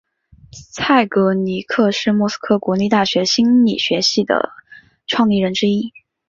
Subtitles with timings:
[0.73, 4.49] 蔡格尼克是莫斯科国立大学心理学系的
[5.05, 5.93] 创立人之一。